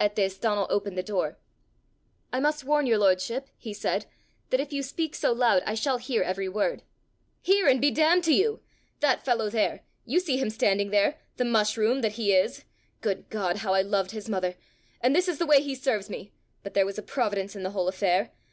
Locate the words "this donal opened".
0.16-0.98